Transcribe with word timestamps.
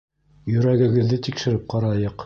Йөрәгегеҙҙе 0.53 1.21
тикшереп 1.29 1.71
ҡарайыҡ 1.75 2.19